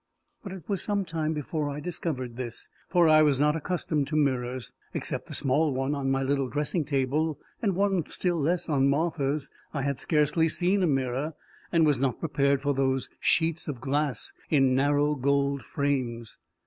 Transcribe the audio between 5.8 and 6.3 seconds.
on my